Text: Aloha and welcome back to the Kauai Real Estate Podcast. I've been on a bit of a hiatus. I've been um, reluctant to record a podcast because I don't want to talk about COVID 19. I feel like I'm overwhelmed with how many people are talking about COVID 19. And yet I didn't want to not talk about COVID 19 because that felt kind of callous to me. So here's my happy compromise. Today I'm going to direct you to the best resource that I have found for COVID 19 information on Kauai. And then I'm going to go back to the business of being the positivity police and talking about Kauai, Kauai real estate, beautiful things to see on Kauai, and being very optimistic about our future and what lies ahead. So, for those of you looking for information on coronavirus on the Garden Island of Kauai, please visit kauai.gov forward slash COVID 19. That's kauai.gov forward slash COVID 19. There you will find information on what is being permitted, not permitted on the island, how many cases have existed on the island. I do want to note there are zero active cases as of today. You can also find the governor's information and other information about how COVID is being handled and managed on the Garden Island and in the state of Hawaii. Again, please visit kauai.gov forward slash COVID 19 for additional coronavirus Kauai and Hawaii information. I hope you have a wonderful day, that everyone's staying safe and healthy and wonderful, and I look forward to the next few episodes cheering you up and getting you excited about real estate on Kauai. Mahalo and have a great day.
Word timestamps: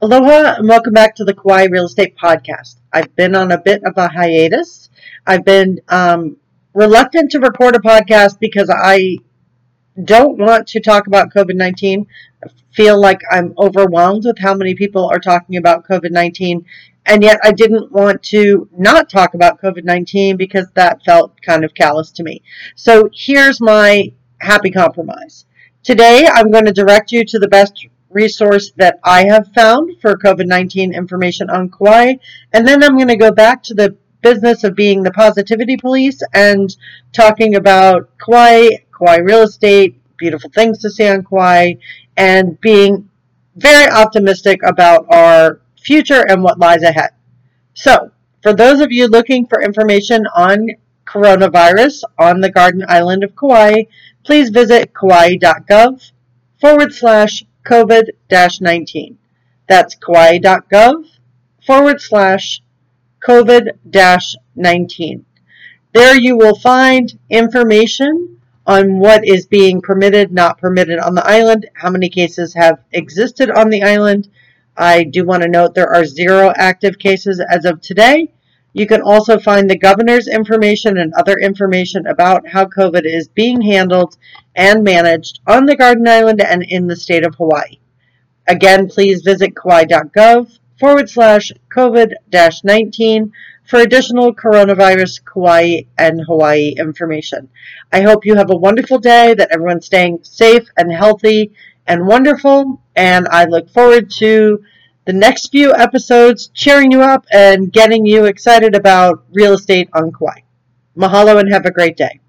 Aloha 0.00 0.54
and 0.58 0.68
welcome 0.68 0.92
back 0.92 1.16
to 1.16 1.24
the 1.24 1.34
Kauai 1.34 1.64
Real 1.64 1.86
Estate 1.86 2.16
Podcast. 2.16 2.76
I've 2.92 3.16
been 3.16 3.34
on 3.34 3.50
a 3.50 3.60
bit 3.60 3.82
of 3.82 3.94
a 3.96 4.06
hiatus. 4.06 4.90
I've 5.26 5.44
been 5.44 5.80
um, 5.88 6.36
reluctant 6.72 7.32
to 7.32 7.40
record 7.40 7.74
a 7.74 7.80
podcast 7.80 8.38
because 8.38 8.70
I 8.70 9.18
don't 10.04 10.38
want 10.38 10.68
to 10.68 10.80
talk 10.80 11.08
about 11.08 11.34
COVID 11.34 11.56
19. 11.56 12.06
I 12.44 12.48
feel 12.70 13.00
like 13.00 13.22
I'm 13.28 13.54
overwhelmed 13.58 14.24
with 14.24 14.38
how 14.38 14.54
many 14.54 14.76
people 14.76 15.04
are 15.08 15.18
talking 15.18 15.56
about 15.56 15.84
COVID 15.84 16.12
19. 16.12 16.64
And 17.04 17.24
yet 17.24 17.40
I 17.42 17.50
didn't 17.50 17.90
want 17.90 18.22
to 18.24 18.68
not 18.78 19.10
talk 19.10 19.34
about 19.34 19.60
COVID 19.60 19.82
19 19.82 20.36
because 20.36 20.70
that 20.74 21.04
felt 21.04 21.42
kind 21.42 21.64
of 21.64 21.74
callous 21.74 22.12
to 22.12 22.22
me. 22.22 22.42
So 22.76 23.10
here's 23.12 23.60
my 23.60 24.12
happy 24.40 24.70
compromise. 24.70 25.46
Today 25.82 26.28
I'm 26.32 26.52
going 26.52 26.66
to 26.66 26.72
direct 26.72 27.10
you 27.10 27.24
to 27.24 27.40
the 27.40 27.48
best 27.48 27.84
resource 28.22 28.72
that 28.76 28.98
I 29.04 29.26
have 29.26 29.52
found 29.54 30.00
for 30.00 30.16
COVID 30.16 30.46
19 30.46 30.92
information 30.92 31.48
on 31.50 31.70
Kauai. 31.70 32.14
And 32.52 32.66
then 32.66 32.82
I'm 32.82 32.96
going 32.96 33.14
to 33.14 33.16
go 33.26 33.30
back 33.30 33.62
to 33.64 33.74
the 33.74 33.96
business 34.22 34.64
of 34.64 34.74
being 34.74 35.02
the 35.02 35.12
positivity 35.12 35.76
police 35.76 36.20
and 36.34 36.76
talking 37.12 37.54
about 37.54 38.10
Kauai, 38.18 38.68
Kauai 38.96 39.18
real 39.18 39.42
estate, 39.42 40.00
beautiful 40.16 40.50
things 40.50 40.78
to 40.80 40.90
see 40.90 41.08
on 41.08 41.22
Kauai, 41.22 41.74
and 42.16 42.60
being 42.60 43.08
very 43.54 43.88
optimistic 43.90 44.60
about 44.64 45.06
our 45.10 45.60
future 45.80 46.24
and 46.28 46.42
what 46.42 46.58
lies 46.58 46.82
ahead. 46.82 47.10
So, 47.74 48.10
for 48.42 48.52
those 48.52 48.80
of 48.80 48.90
you 48.90 49.06
looking 49.06 49.46
for 49.46 49.62
information 49.62 50.26
on 50.34 50.68
coronavirus 51.06 52.02
on 52.18 52.40
the 52.40 52.50
Garden 52.50 52.84
Island 52.88 53.22
of 53.24 53.34
Kauai, 53.36 53.84
please 54.24 54.50
visit 54.50 54.92
kauai.gov 54.92 56.12
forward 56.60 56.92
slash 56.92 57.44
COVID 57.68 58.08
19. 58.60 59.18
That's 59.66 59.94
kauai.gov 59.94 61.04
forward 61.66 62.00
slash 62.00 62.62
COVID 63.22 63.72
19. 64.56 65.26
There 65.92 66.16
you 66.16 66.36
will 66.38 66.58
find 66.58 67.18
information 67.28 68.40
on 68.66 68.98
what 68.98 69.26
is 69.26 69.46
being 69.46 69.82
permitted, 69.82 70.32
not 70.32 70.56
permitted 70.58 70.98
on 70.98 71.14
the 71.14 71.26
island, 71.26 71.68
how 71.74 71.90
many 71.90 72.08
cases 72.08 72.54
have 72.54 72.80
existed 72.92 73.50
on 73.50 73.68
the 73.68 73.82
island. 73.82 74.28
I 74.74 75.04
do 75.04 75.26
want 75.26 75.42
to 75.42 75.48
note 75.48 75.74
there 75.74 75.94
are 75.94 76.06
zero 76.06 76.52
active 76.56 76.98
cases 76.98 77.38
as 77.40 77.66
of 77.66 77.82
today. 77.82 78.32
You 78.78 78.86
can 78.86 79.02
also 79.02 79.40
find 79.40 79.68
the 79.68 79.76
governor's 79.76 80.28
information 80.28 80.98
and 80.98 81.12
other 81.14 81.34
information 81.34 82.06
about 82.06 82.46
how 82.46 82.66
COVID 82.66 83.02
is 83.04 83.26
being 83.26 83.60
handled 83.60 84.16
and 84.54 84.84
managed 84.84 85.40
on 85.48 85.66
the 85.66 85.74
Garden 85.74 86.06
Island 86.06 86.40
and 86.40 86.62
in 86.62 86.86
the 86.86 86.94
state 86.94 87.26
of 87.26 87.34
Hawaii. 87.34 87.80
Again, 88.46 88.88
please 88.88 89.22
visit 89.22 89.56
kauai.gov 89.56 90.60
forward 90.78 91.10
slash 91.10 91.50
COVID 91.74 92.12
19 92.62 93.32
for 93.64 93.80
additional 93.80 94.32
coronavirus 94.32 95.24
Kauai 95.24 95.80
and 95.98 96.20
Hawaii 96.24 96.76
information. 96.78 97.48
I 97.92 98.02
hope 98.02 98.24
you 98.24 98.36
have 98.36 98.52
a 98.52 98.56
wonderful 98.56 99.00
day, 99.00 99.34
that 99.34 99.50
everyone's 99.50 99.86
staying 99.86 100.20
safe 100.22 100.68
and 100.76 100.92
healthy 100.92 101.50
and 101.88 102.06
wonderful, 102.06 102.80
and 102.94 103.26
I 103.26 103.46
look 103.46 103.70
forward 103.70 104.08
to 104.18 104.62
the 105.08 105.14
next 105.14 105.50
few 105.50 105.74
episodes 105.74 106.50
cheering 106.52 106.92
you 106.92 107.00
up 107.00 107.24
and 107.32 107.72
getting 107.72 108.04
you 108.04 108.26
excited 108.26 108.74
about 108.74 109.24
real 109.32 109.54
estate 109.54 109.88
on 109.94 110.12
Kauai. 110.12 110.40
Mahalo 110.98 111.40
and 111.40 111.50
have 111.50 111.64
a 111.64 111.70
great 111.70 111.96
day. 111.96 112.20